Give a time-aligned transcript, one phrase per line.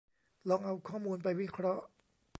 [0.49, 1.83] ลองเอาข้อมูลไปวิเคราะห์